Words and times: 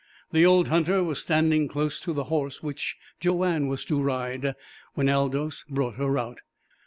The 0.31 0.43
old 0.47 0.69
hunter 0.69 1.03
was 1.03 1.19
standing 1.21 1.67
close 1.67 1.99
to 1.99 2.11
the 2.11 2.23
horse 2.23 2.63
which 2.63 2.97
Joanne 3.19 3.67
was 3.67 3.85
to 3.85 4.01
ride 4.01 4.55
when 4.95 5.07
Aldous 5.09 5.63
brought 5.69 5.97
her 5.97 6.17
out. 6.17 6.39